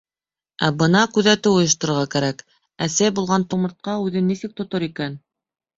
[0.67, 2.41] Ә бына күҙәтеү ойошторорға кәрәк,
[2.89, 5.25] әсәй булған тумыртҡа үҙен нисек тотор икән?